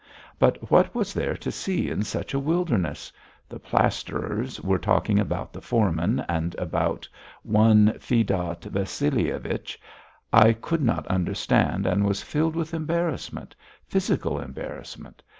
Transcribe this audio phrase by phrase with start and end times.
[0.39, 3.13] But what was there to see in such a wilderness?
[3.47, 7.07] The plasterers were talking about the foreman and about
[7.43, 9.79] one Fedot Vassilievich.
[10.33, 15.21] I could not understand and was filled with embarrassment physical embarrassment.